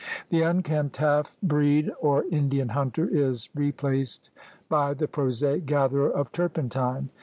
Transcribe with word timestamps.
The 0.29 0.41
unkempt 0.41 0.97
half 0.97 1.37
breed 1.43 1.91
or 2.01 2.25
Indian 2.31 2.69
hunter 2.69 3.07
is 3.07 3.49
replaced 3.53 4.31
by 4.67 4.95
the 4.95 5.07
prosaic 5.07 5.67
gatherer 5.67 6.09
of 6.09 6.31
turpentine. 6.31 7.09